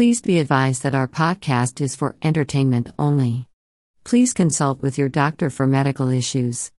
[0.00, 3.44] Please be advised that our podcast is for entertainment only.
[4.02, 6.72] Please consult with your doctor for medical issues.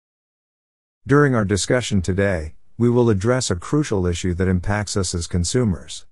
[1.06, 6.06] During our discussion today, we will address a crucial issue that impacts us as consumers.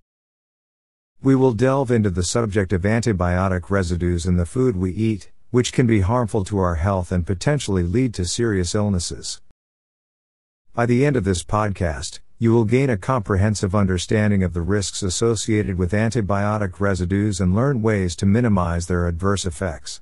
[1.23, 5.73] We will delve into the subject of antibiotic residues in the food we eat, which
[5.73, 9.41] can be harmful to our health and potentially lead to serious illnesses.
[10.75, 15.03] By the end of this podcast, you will gain a comprehensive understanding of the risks
[15.03, 20.01] associated with antibiotic residues and learn ways to minimize their adverse effects.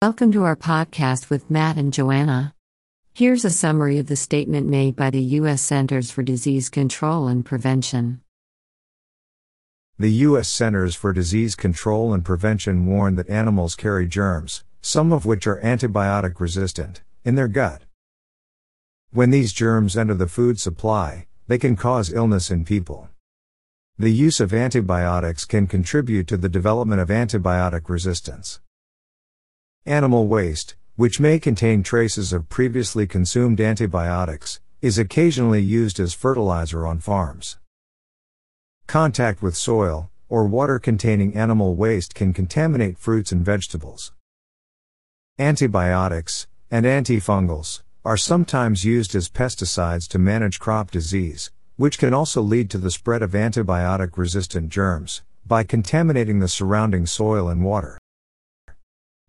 [0.00, 2.54] Welcome to our podcast with Matt and Joanna.
[3.12, 5.60] Here's a summary of the statement made by the U.S.
[5.60, 8.20] Centers for Disease Control and Prevention.
[9.98, 10.48] The U.S.
[10.48, 15.60] Centers for Disease Control and Prevention warn that animals carry germs, some of which are
[15.62, 17.82] antibiotic resistant, in their gut.
[19.10, 23.08] When these germs enter the food supply, they can cause illness in people.
[23.98, 28.60] The use of antibiotics can contribute to the development of antibiotic resistance.
[29.84, 36.86] Animal waste, which may contain traces of previously consumed antibiotics, is occasionally used as fertilizer
[36.86, 37.58] on farms.
[38.86, 44.12] Contact with soil, or water containing animal waste can contaminate fruits and vegetables.
[45.36, 52.40] Antibiotics, and antifungals, are sometimes used as pesticides to manage crop disease, which can also
[52.40, 57.98] lead to the spread of antibiotic resistant germs by contaminating the surrounding soil and water.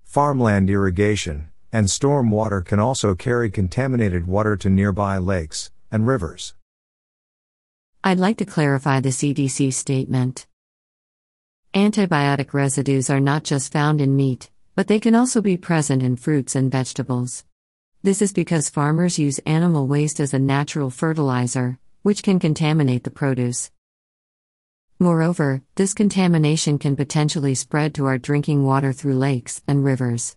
[0.03, 6.53] Farmland irrigation and storm water can also carry contaminated water to nearby lakes and rivers.
[8.03, 10.47] I'd like to clarify the CDC statement.
[11.73, 16.15] Antibiotic residues are not just found in meat, but they can also be present in
[16.15, 17.45] fruits and vegetables.
[18.03, 23.11] This is because farmers use animal waste as a natural fertilizer, which can contaminate the
[23.11, 23.69] produce.
[24.97, 30.35] Moreover, this contamination can potentially spread to our drinking water through lakes and rivers.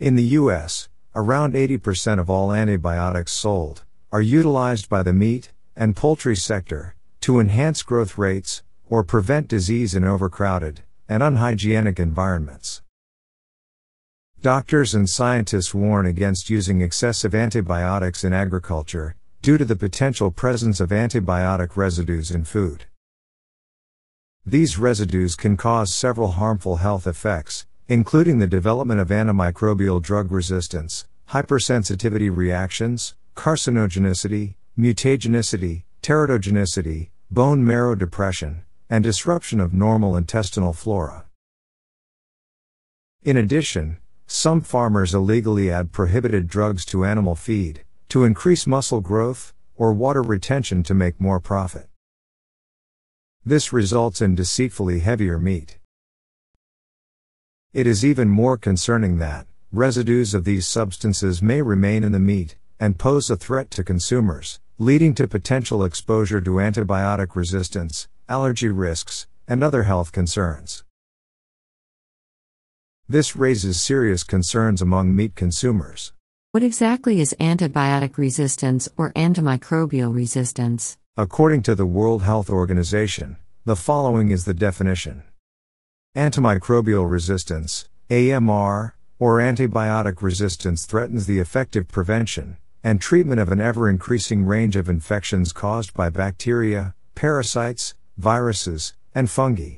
[0.00, 5.94] In the U.S., around 80% of all antibiotics sold are utilized by the meat and
[5.94, 12.80] poultry sector to enhance growth rates or prevent disease in overcrowded and unhygienic environments.
[14.46, 20.78] Doctors and scientists warn against using excessive antibiotics in agriculture due to the potential presence
[20.78, 22.84] of antibiotic residues in food.
[24.46, 31.06] These residues can cause several harmful health effects, including the development of antimicrobial drug resistance,
[31.30, 41.24] hypersensitivity reactions, carcinogenicity, mutagenicity, teratogenicity, bone marrow depression, and disruption of normal intestinal flora.
[43.24, 49.52] In addition, some farmers illegally add prohibited drugs to animal feed, to increase muscle growth,
[49.76, 51.88] or water retention to make more profit.
[53.44, 55.78] This results in deceitfully heavier meat.
[57.72, 62.56] It is even more concerning that, residues of these substances may remain in the meat,
[62.80, 69.26] and pose a threat to consumers, leading to potential exposure to antibiotic resistance, allergy risks,
[69.46, 70.85] and other health concerns.
[73.08, 76.12] This raises serious concerns among meat consumers.
[76.50, 80.98] What exactly is antibiotic resistance or antimicrobial resistance?
[81.16, 85.22] According to the World Health Organization, the following is the definition
[86.16, 93.88] Antimicrobial resistance, AMR, or antibiotic resistance threatens the effective prevention and treatment of an ever
[93.88, 99.76] increasing range of infections caused by bacteria, parasites, viruses, and fungi.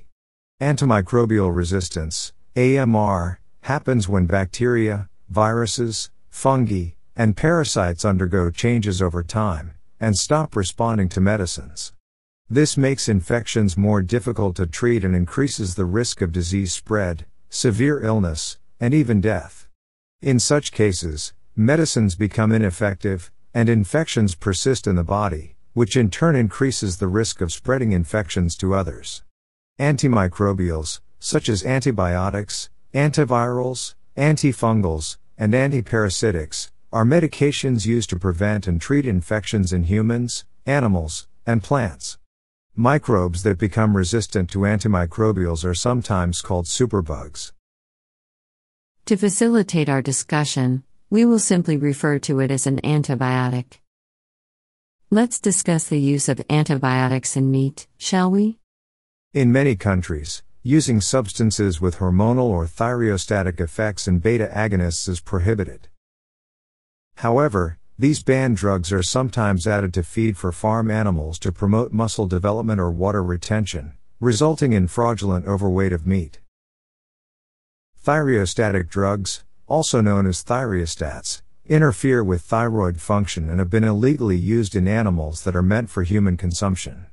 [0.63, 10.19] Antimicrobial resistance, AMR, happens when bacteria, viruses, fungi, and parasites undergo changes over time and
[10.19, 11.93] stop responding to medicines.
[12.51, 18.03] This makes infections more difficult to treat and increases the risk of disease spread, severe
[18.03, 19.69] illness, and even death.
[20.21, 26.35] In such cases, medicines become ineffective, and infections persist in the body, which in turn
[26.35, 29.23] increases the risk of spreading infections to others.
[29.79, 39.07] Antimicrobials, such as antibiotics, antivirals, antifungals, and antiparasitics, are medications used to prevent and treat
[39.07, 42.19] infections in humans, animals, and plants.
[42.75, 47.53] Microbes that become resistant to antimicrobials are sometimes called superbugs.
[49.07, 53.79] To facilitate our discussion, we will simply refer to it as an antibiotic.
[55.11, 58.59] Let's discuss the use of antibiotics in meat, shall we?
[59.33, 65.89] In many countries, using substances with hormonal or thyreostatic effects and beta agonists is prohibited.
[67.17, 72.27] However, these banned drugs are sometimes added to feed for farm animals to promote muscle
[72.27, 76.41] development or water retention, resulting in fraudulent overweight of meat.
[78.05, 84.75] Thyreostatic drugs, also known as thyreostats, interfere with thyroid function and have been illegally used
[84.75, 87.07] in animals that are meant for human consumption.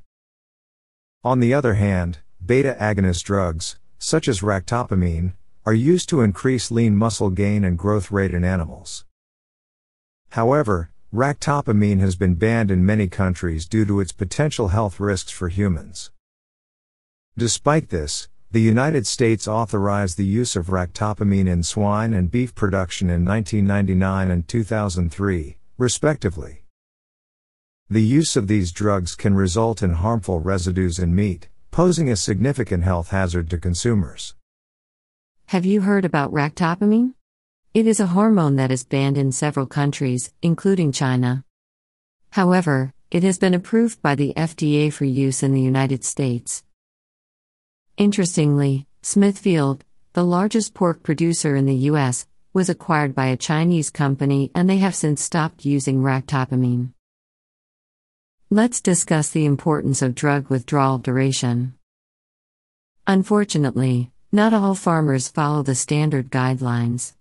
[1.24, 5.34] On the other hand, beta agonist drugs, such as ractopamine,
[5.66, 9.06] are used to increase lean muscle gain and growth rate in animals.
[10.30, 15.50] However, ractopamine has been banned in many countries due to its potential health risks for
[15.50, 16.12] humans.
[17.38, 23.10] Despite this, the United States authorized the use of ractopamine in swine and beef production
[23.10, 26.64] in 1999 and 2003, respectively.
[27.90, 32.86] The use of these drugs can result in harmful residues in meat, posing a significant
[32.86, 34.33] health hazard to consumers.
[35.48, 37.16] Have you heard about ractopamine?
[37.74, 41.44] It is a hormone that is banned in several countries, including China.
[42.30, 46.63] However, it has been approved by the FDA for use in the United States.
[47.98, 49.83] Interestingly, Smithfield,
[50.13, 54.77] the largest pork producer in the U.S., was acquired by a Chinese company and they
[54.77, 56.95] have since stopped using ractopamine.
[58.52, 61.74] Let's discuss the importance of drug withdrawal duration.
[63.08, 67.14] Unfortunately, not all farmers follow the standard guidelines.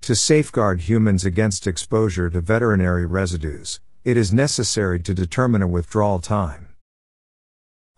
[0.00, 6.20] To safeguard humans against exposure to veterinary residues, it is necessary to determine a withdrawal
[6.20, 6.68] time.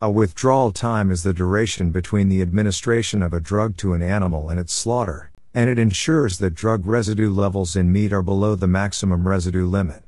[0.01, 4.49] A withdrawal time is the duration between the administration of a drug to an animal
[4.49, 8.67] and its slaughter, and it ensures that drug residue levels in meat are below the
[8.67, 10.03] maximum residue limit.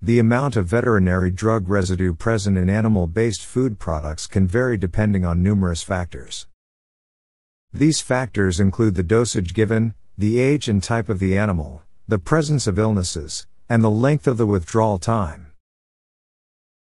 [0.00, 5.24] The amount of veterinary drug residue present in animal based food products can vary depending
[5.24, 6.46] on numerous factors.
[7.72, 12.68] These factors include the dosage given, the age and type of the animal, the presence
[12.68, 15.48] of illnesses, and the length of the withdrawal time.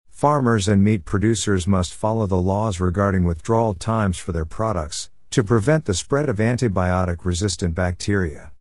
[0.09, 5.41] Farmers and meat producers must follow the laws regarding withdrawal times for their products to
[5.41, 8.51] prevent the spread of antibiotic resistant bacteria.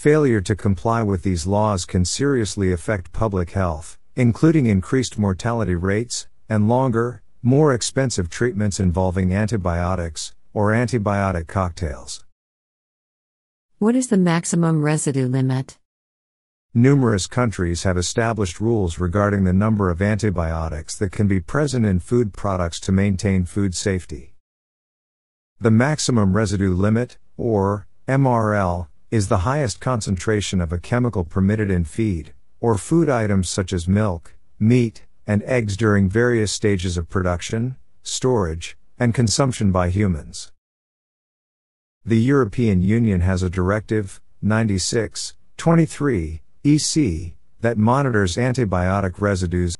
[0.00, 6.26] Failure to comply with these laws can seriously affect public health, including increased mortality rates
[6.48, 12.24] and longer, more expensive treatments involving antibiotics or antibiotic cocktails.
[13.76, 15.76] What is the maximum residue limit?
[16.72, 22.00] Numerous countries have established rules regarding the number of antibiotics that can be present in
[22.00, 24.32] food products to maintain food safety.
[25.60, 31.84] The maximum residue limit, or MRL, is the highest concentration of a chemical permitted in
[31.84, 37.74] feed, or food items such as milk, meat, and eggs during various stages of production,
[38.04, 40.52] storage, and consumption by humans.
[42.04, 49.76] The European Union has a Directive 96 23 EC, that monitors antibiotic residues.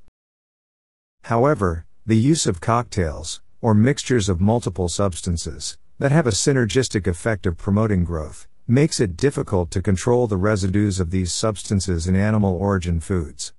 [1.24, 7.46] However, the use of cocktails, or mixtures of multiple substances, that have a synergistic effect
[7.46, 12.54] of promoting growth, makes it difficult to control the residues of these substances in animal
[12.54, 13.52] origin foods.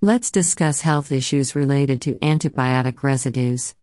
[0.00, 3.74] Let's discuss health issues related to antibiotic residues.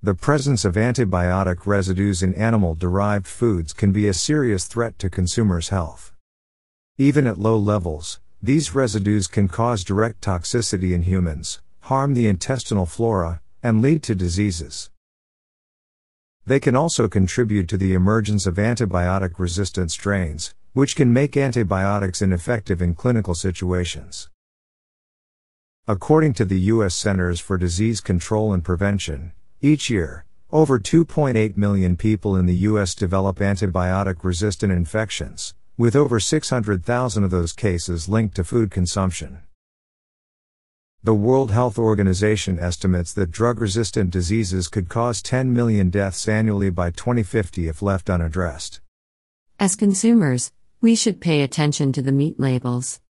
[0.00, 5.10] The presence of antibiotic residues in animal derived foods can be a serious threat to
[5.10, 6.12] consumers' health.
[6.96, 12.86] Even at low levels, these residues can cause direct toxicity in humans, harm the intestinal
[12.86, 14.90] flora, and lead to diseases.
[16.46, 22.22] They can also contribute to the emergence of antibiotic resistant strains, which can make antibiotics
[22.22, 24.28] ineffective in clinical situations.
[25.88, 26.94] According to the U.S.
[26.94, 32.94] Centers for Disease Control and Prevention, each year, over 2.8 million people in the U.S.
[32.94, 39.42] develop antibiotic resistant infections, with over 600,000 of those cases linked to food consumption.
[41.02, 46.68] The World Health Organization estimates that drug resistant diseases could cause 10 million deaths annually
[46.68, 48.80] by 2050 if left unaddressed.
[49.60, 50.50] As consumers,
[50.80, 53.00] we should pay attention to the meat labels.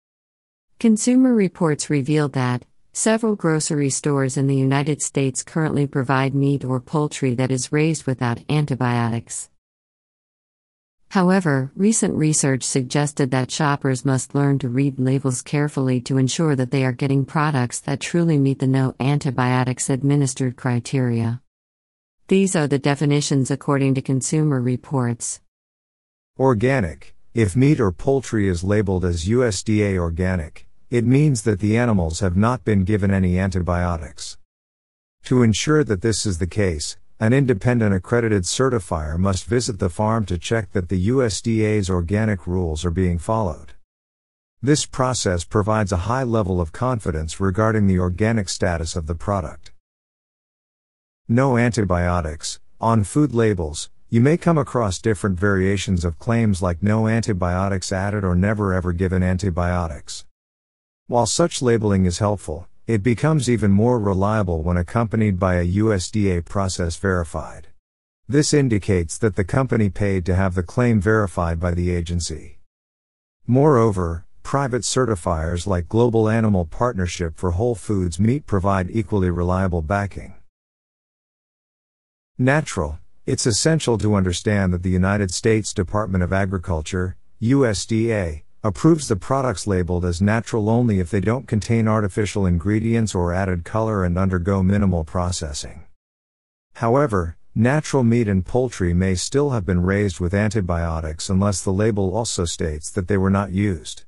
[0.79, 6.81] Consumer reports revealed that several grocery stores in the United States currently provide meat or
[6.81, 9.49] poultry that is raised without antibiotics.
[11.11, 16.71] However, recent research suggested that shoppers must learn to read labels carefully to ensure that
[16.71, 21.41] they are getting products that truly meet the no antibiotics administered criteria.
[22.29, 25.41] These are the definitions according to Consumer Reports.
[26.39, 27.15] Organic.
[27.35, 32.37] If meat or poultry is labeled as USDA organic, it means that the animals have
[32.37, 34.39] not been given any antibiotics.
[35.25, 40.27] To ensure that this is the case, an independent accredited certifier must visit the farm
[40.27, 43.73] to check that the USDA's organic rules are being followed.
[44.61, 49.73] This process provides a high level of confidence regarding the organic status of the product.
[51.27, 52.61] No antibiotics.
[52.81, 58.25] On food labels, you may come across different variations of claims like no antibiotics added
[58.25, 60.27] or never ever given antibiotics.
[61.07, 66.45] While such labeling is helpful, it becomes even more reliable when accompanied by a USDA
[66.45, 67.67] process verified.
[68.29, 72.59] This indicates that the company paid to have the claim verified by the agency.
[73.45, 80.35] Moreover, private certifiers like Global Animal Partnership for Whole Foods Meat provide equally reliable backing.
[82.39, 83.01] Natural.
[83.27, 89.67] It's essential to understand that the United States Department of Agriculture, USDA, approves the products
[89.67, 94.63] labeled as natural only if they don't contain artificial ingredients or added color and undergo
[94.63, 95.85] minimal processing.
[96.75, 102.17] However, natural meat and poultry may still have been raised with antibiotics unless the label
[102.17, 104.05] also states that they were not used.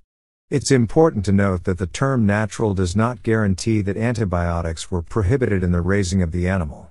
[0.51, 5.63] It's important to note that the term natural does not guarantee that antibiotics were prohibited
[5.63, 6.91] in the raising of the animal.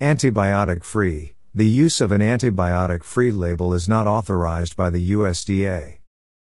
[0.00, 1.34] Antibiotic free.
[1.54, 5.99] The use of an antibiotic free label is not authorized by the USDA.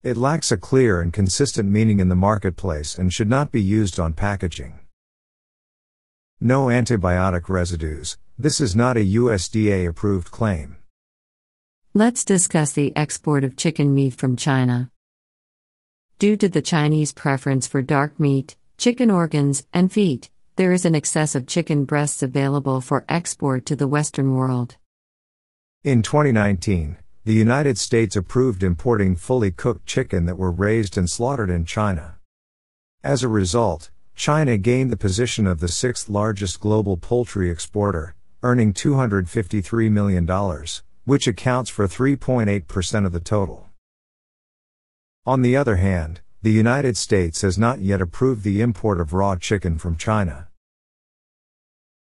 [0.05, 3.99] It lacks a clear and consistent meaning in the marketplace and should not be used
[3.99, 4.78] on packaging.
[6.40, 8.17] No antibiotic residues.
[8.38, 10.76] This is not a USDA approved claim.
[11.95, 14.93] Let's discuss the export of chicken meat from China.
[16.21, 20.95] Due to the Chinese preference for dark meat, chicken organs, and feet, there is an
[20.95, 24.76] excess of chicken breasts available for export to the Western world.
[25.83, 31.50] In 2019, the United States approved importing fully cooked chicken that were raised and slaughtered
[31.50, 32.16] in China.
[33.04, 38.73] As a result, China gained the position of the sixth largest global poultry exporter, earning
[38.73, 40.26] $253 million,
[41.04, 43.68] which accounts for 3.8% of the total.
[45.26, 49.37] On the other hand, the United States has not yet approved the import of raw
[49.37, 50.49] chicken from China.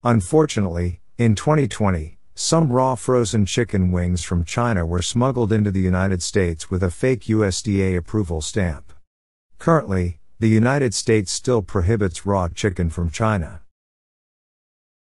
[0.02, 6.22] Unfortunately, in 2020, some raw frozen chicken wings from China were smuggled into the United
[6.22, 8.92] States with a fake USDA approval stamp.
[9.58, 13.62] Currently, the United States still prohibits raw chicken from China.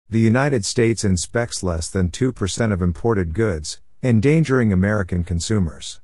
[0.10, 6.02] The United States inspects less than 2% of imported goods, endangering American consumers.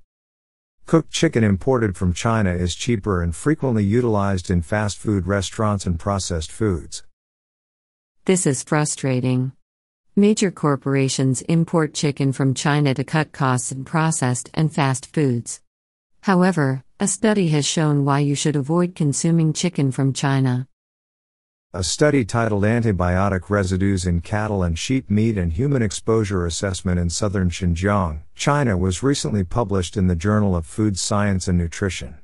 [0.86, 6.00] Cooked chicken imported from China is cheaper and frequently utilized in fast food restaurants and
[6.00, 7.04] processed foods.
[8.26, 9.54] This is frustrating.
[10.18, 15.60] Major corporations import chicken from China to cut costs in processed and fast foods.
[16.22, 20.70] However, a study has shown why you should avoid consuming chicken from China.
[21.74, 27.10] A study titled Antibiotic Residues in Cattle and Sheep Meat and Human Exposure Assessment in
[27.10, 32.16] Southern Xinjiang, China was recently published in the Journal of Food Science and Nutrition.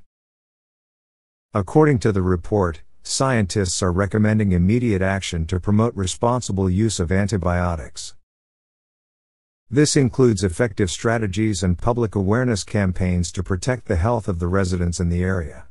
[1.54, 8.16] According to the report, scientists are recommending immediate action to promote responsible use of antibiotics.
[9.70, 15.00] This includes effective strategies and public awareness campaigns to protect the health of the residents
[15.00, 15.66] in the area.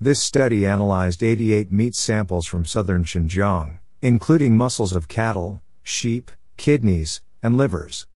[0.00, 7.22] This study analyzed 88 meat samples from southern Xinjiang, including muscles of cattle, sheep, kidneys,
[7.42, 8.06] and livers.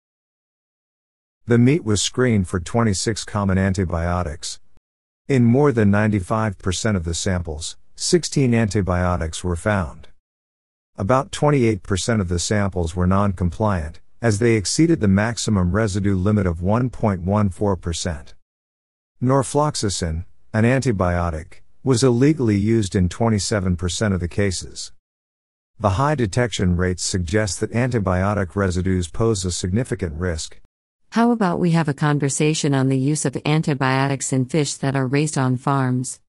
[1.47, 4.61] The meat was screened for 26 common antibiotics,
[5.28, 10.08] in more than 95% of the samples, 16 antibiotics were found.
[10.97, 16.47] About 28% of the samples were non compliant, as they exceeded the maximum residue limit
[16.47, 18.35] of 1.14%.
[19.23, 24.92] Norfloxacin, an antibiotic, was illegally used in 27% of the cases.
[25.78, 30.61] The high detection rates suggest that antibiotic residues pose a significant risk,
[31.10, 35.06] how about we have a conversation on the use of antibiotics in fish that are
[35.06, 36.20] raised on farms?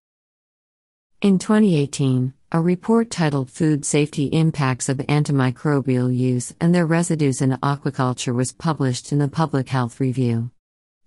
[1.22, 7.52] In 2018, a report titled Food Safety Impacts of Antimicrobial Use and Their Residues in
[7.62, 10.50] Aquaculture was published in the Public Health Review.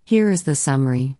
[0.04, 1.16] Here is the summary.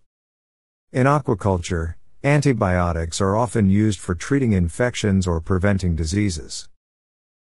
[0.91, 6.69] In aquaculture, antibiotics are often used for treating infections or preventing diseases.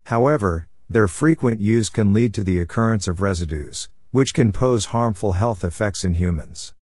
[0.05, 5.31] However, their frequent use can lead to the occurrence of residues, which can pose harmful
[5.31, 6.75] health effects in humans.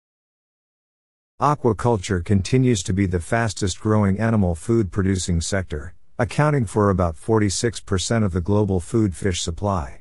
[1.43, 8.25] Aquaculture continues to be the fastest growing animal food producing sector, accounting for about 46%
[8.25, 10.01] of the global food fish supply.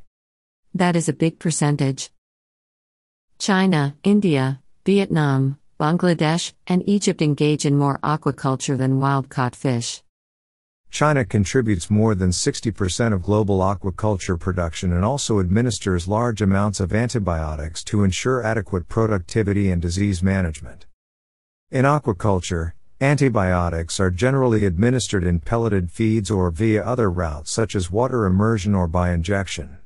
[0.74, 2.12] That is a big percentage.
[3.39, 10.01] China, India, Vietnam, Bangladesh, and Egypt engage in more aquaculture than wild caught fish.
[10.98, 16.92] China contributes more than 60% of global aquaculture production and also administers large amounts of
[16.92, 20.88] antibiotics to ensure adequate productivity and disease management.
[21.70, 27.92] In aquaculture, Antibiotics are generally administered in pelleted feeds or via other routes such as
[27.92, 29.77] water immersion or by injection.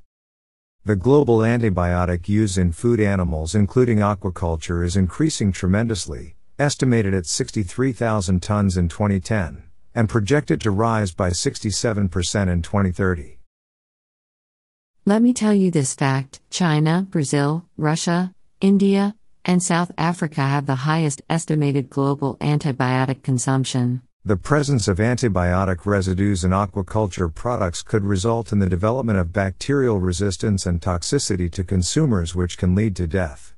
[0.86, 8.42] The global antibiotic use in food animals, including aquaculture, is increasing tremendously, estimated at 63,000
[8.42, 13.40] tons in 2010, and projected to rise by 67% in 2030.
[15.06, 20.86] Let me tell you this fact China, Brazil, Russia, India, and South Africa have the
[20.86, 24.04] highest estimated global antibiotic consumption.
[24.24, 30.00] The presence of antibiotic residues in aquaculture products could result in the development of bacterial
[30.00, 33.56] resistance and toxicity to consumers, which can lead to death.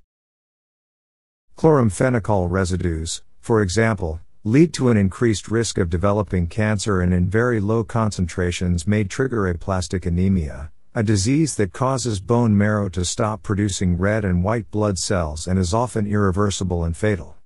[1.58, 7.62] Chloramphenicol residues, for example, lead to an increased risk of developing cancer and in very
[7.62, 13.98] low concentrations may trigger aplastic anemia, a disease that causes bone marrow to stop producing
[13.98, 17.38] red and white blood cells and is often irreversible and fatal.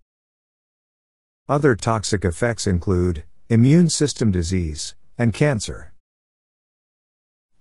[1.48, 5.94] Other toxic effects include immune system disease and cancer.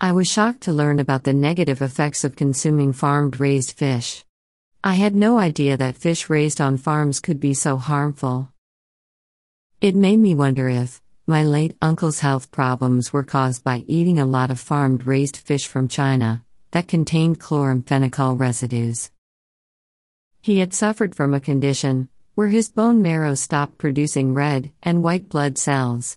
[0.00, 4.24] I was shocked to learn about the negative effects of consuming farmed raised fish.
[4.82, 8.48] I had no idea that fish raised on farms could be so harmful.
[9.78, 14.24] It made me wonder if, my late uncle's health problems were caused by eating a
[14.24, 19.10] lot of farmed raised fish from China that contained chloramphenicol residues.
[20.40, 25.28] He had suffered from a condition where his bone marrow stopped producing red and white
[25.28, 26.16] blood cells.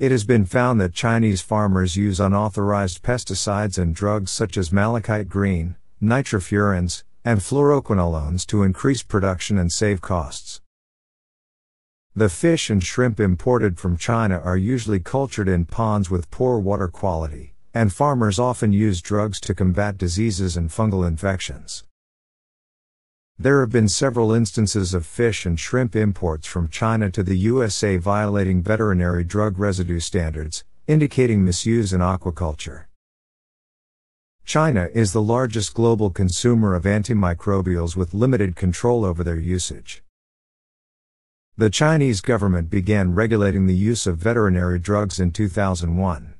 [0.00, 5.28] It has been found that Chinese farmers use unauthorized pesticides and drugs such as malachite
[5.28, 10.60] green, nitrofurans, and fluoroquinolones to increase production and save costs.
[12.16, 16.88] The fish and shrimp imported from China are usually cultured in ponds with poor water
[16.88, 21.84] quality, and farmers often use drugs to combat diseases and fungal infections.
[23.38, 27.96] There have been several instances of fish and shrimp imports from China to the USA
[27.96, 32.86] violating veterinary drug residue standards, indicating misuse in aquaculture.
[34.44, 40.02] China is the largest global consumer of antimicrobials with limited control over their usage.
[41.60, 46.32] The Chinese government began regulating the use of veterinary drugs in 2001.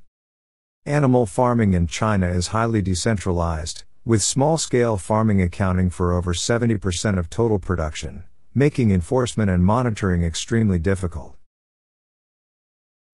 [0.87, 7.19] Animal farming in China is highly decentralized, with small scale farming accounting for over 70%
[7.19, 8.23] of total production,
[8.55, 11.35] making enforcement and monitoring extremely difficult.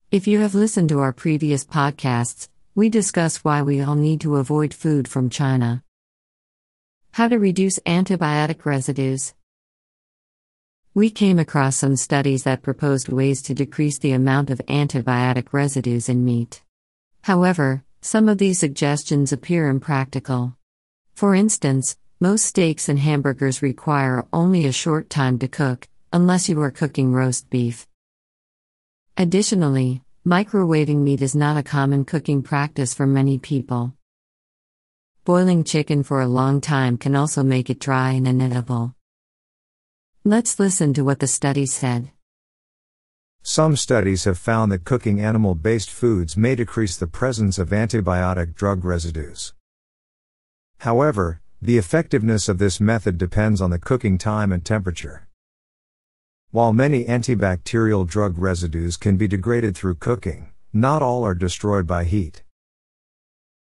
[0.10, 4.38] If you have listened to our previous podcasts, we discuss why we all need to
[4.38, 5.84] avoid food from China.
[7.12, 9.34] How to reduce antibiotic residues.
[10.97, 16.10] We came across some studies that proposed ways to decrease the amount of antibiotic residues
[16.10, 16.63] in meat.
[17.21, 20.57] However, some of these suggestions appear impractical.
[21.13, 26.60] For instance, most steaks and hamburgers require only a short time to cook, unless you
[26.62, 27.88] are cooking roast beef.
[29.17, 33.93] Additionally, microwaving meat is not a common cooking practice for many people.
[35.25, 38.95] Boiling chicken for a long time can also make it dry and inedible.
[40.27, 42.11] Let's listen to what the study said.
[43.43, 48.53] Some studies have found that cooking animal based foods may decrease the presence of antibiotic
[48.53, 49.53] drug residues.
[50.79, 55.29] However, the effectiveness of this method depends on the cooking time and temperature.
[56.51, 62.03] While many antibacterial drug residues can be degraded through cooking, not all are destroyed by
[62.03, 62.43] heat.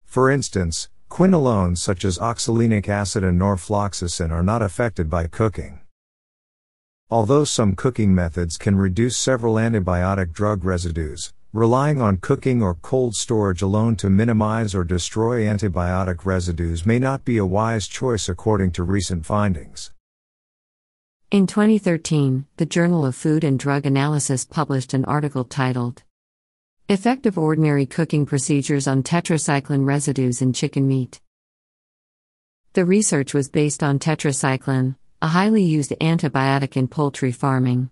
[0.04, 5.81] For instance, quinolones such as oxolinic acid and norfloxacin are not affected by cooking.
[7.12, 13.14] Although some cooking methods can reduce several antibiotic drug residues, relying on cooking or cold
[13.14, 18.70] storage alone to minimize or destroy antibiotic residues may not be a wise choice according
[18.70, 19.90] to recent findings.
[21.30, 26.04] In 2013, the Journal of Food and Drug Analysis published an article titled
[26.88, 31.20] Effective Ordinary Cooking Procedures on Tetracycline Residues in Chicken Meat.
[32.72, 37.88] The research was based on tetracycline, a highly used antibiotic in poultry farming.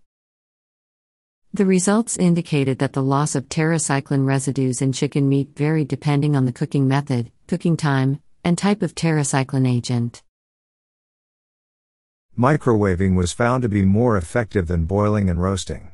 [1.54, 6.44] The results indicated that the loss of tetracycline residues in chicken meat varied depending on
[6.44, 10.24] the cooking method, cooking time, and type of tetracycline agent.
[12.36, 15.92] Microwaving was found to be more effective than boiling and roasting.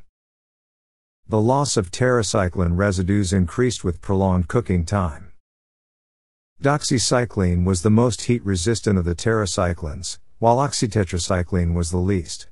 [1.29, 5.33] The loss of tetracycline residues increased with prolonged cooking time.
[6.63, 12.47] Doxycycline was the most heat resistant of the tetracyclines, while oxytetracycline was the least.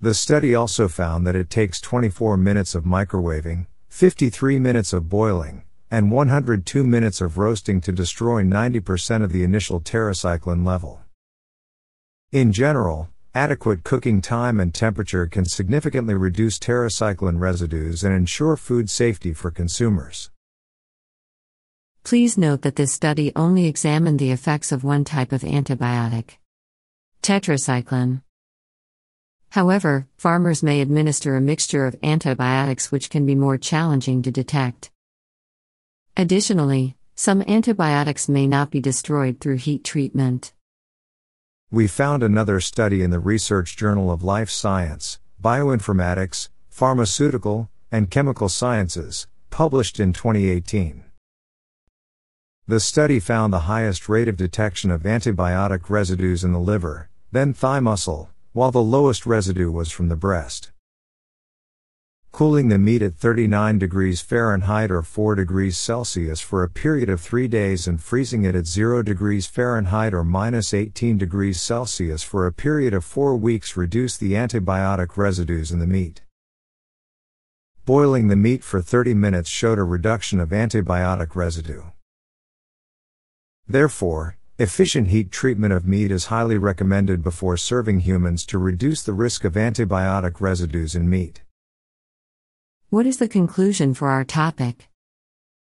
[0.00, 5.62] The study also found that it takes 24 minutes of microwaving, 53 minutes of boiling,
[5.90, 11.00] and 102 minutes of roasting to destroy 90% of the initial tetracycline level.
[12.32, 18.88] In general, adequate cooking time and temperature can significantly reduce tetracycline residues and ensure food
[18.88, 20.30] safety for consumers.
[22.04, 26.38] Please note that this study only examined the effects of one type of antibiotic
[27.22, 28.22] tetracycline.
[29.50, 34.90] However, farmers may administer a mixture of antibiotics which can be more challenging to detect.
[36.16, 40.52] Additionally, some antibiotics may not be destroyed through heat treatment.
[41.70, 48.48] We found another study in the Research Journal of Life Science, Bioinformatics, Pharmaceutical, and Chemical
[48.48, 51.04] Sciences, published in 2018.
[52.66, 57.54] The study found the highest rate of detection of antibiotic residues in the liver, then
[57.54, 60.70] thigh muscle, while the lowest residue was from the breast.
[62.30, 67.20] Cooling the meat at 39 degrees Fahrenheit or 4 degrees Celsius for a period of
[67.20, 72.46] 3 days and freezing it at 0 degrees Fahrenheit or minus 18 degrees Celsius for
[72.46, 76.22] a period of 4 weeks reduced the antibiotic residues in the meat.
[77.84, 81.82] Boiling the meat for 30 minutes showed a reduction of antibiotic residue.
[83.66, 89.12] Therefore, efficient heat treatment of meat is highly recommended before serving humans to reduce the
[89.12, 91.42] risk of antibiotic residues in meat.
[92.88, 94.88] What is the conclusion for our topic?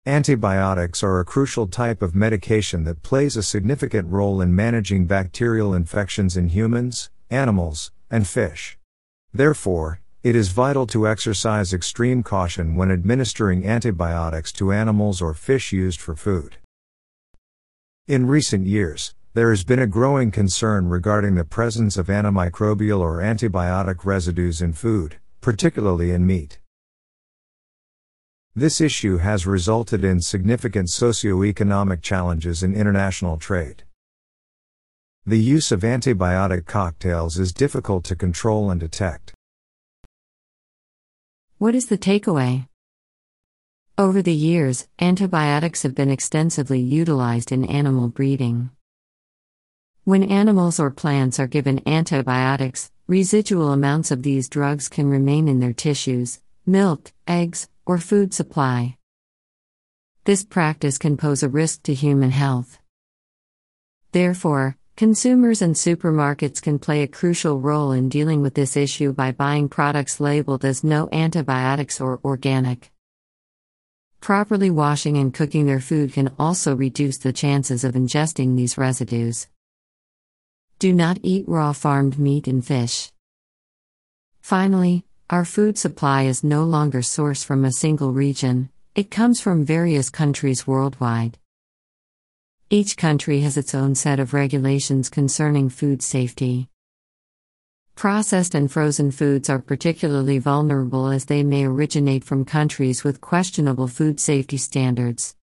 [0.06, 5.74] Antibiotics are a crucial type of medication that plays a significant role in managing bacterial
[5.74, 8.78] infections in humans, animals, and fish.
[9.34, 15.72] Therefore, it is vital to exercise extreme caution when administering antibiotics to animals or fish
[15.72, 16.56] used for food.
[18.08, 23.18] In recent years, there has been a growing concern regarding the presence of antimicrobial or
[23.18, 26.58] antibiotic residues in food, particularly in meat.
[28.56, 33.82] This issue has resulted in significant socio-economic challenges in international trade.
[35.26, 39.34] The use of antibiotic cocktails is difficult to control and detect.
[41.58, 42.67] What is the takeaway?
[43.98, 48.70] Over the years, antibiotics have been extensively utilized in animal breeding.
[50.04, 55.58] When animals or plants are given antibiotics, residual amounts of these drugs can remain in
[55.58, 58.96] their tissues, milk, eggs, or food supply.
[60.26, 62.78] This practice can pose a risk to human health.
[64.12, 69.32] Therefore, consumers and supermarkets can play a crucial role in dealing with this issue by
[69.32, 72.92] buying products labeled as no antibiotics or organic.
[74.20, 79.48] Properly washing and cooking their food can also reduce the chances of ingesting these residues.
[80.78, 83.10] Do not eat raw farmed meat and fish.
[84.40, 89.64] Finally, our food supply is no longer sourced from a single region, it comes from
[89.64, 91.38] various countries worldwide.
[92.70, 96.68] Each country has its own set of regulations concerning food safety.
[97.98, 103.88] Processed and frozen foods are particularly vulnerable as they may originate from countries with questionable
[103.88, 105.34] food safety standards.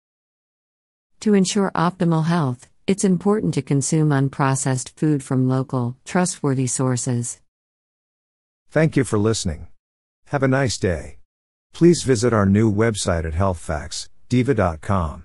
[1.19, 7.41] To ensure optimal health, it's important to consume unprocessed food from local, trustworthy sources.
[8.69, 9.67] Thank you for listening.
[10.27, 11.17] Have a nice day.
[11.73, 15.23] Please visit our new website at healthfactsdiva.com.